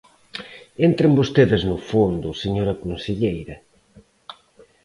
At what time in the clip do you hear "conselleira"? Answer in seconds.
2.83-3.55